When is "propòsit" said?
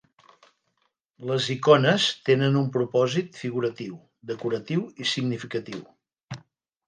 2.77-3.37